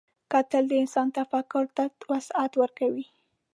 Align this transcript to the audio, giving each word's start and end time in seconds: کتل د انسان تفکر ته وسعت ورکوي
کتل 0.31 0.63
د 0.69 0.73
انسان 0.83 1.07
تفکر 1.17 1.63
ته 1.75 1.83
وسعت 2.11 2.51
ورکوي 2.61 3.05